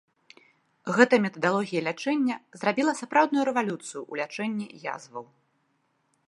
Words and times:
Гэта 0.99 1.19
метадалогія 1.25 1.81
лячэння 1.87 2.35
зрабіла 2.61 2.91
сапраўдную 3.01 3.43
рэвалюцыю 3.51 4.01
ў 4.11 4.23
лячэнні 4.23 4.67
язваў. 4.95 5.25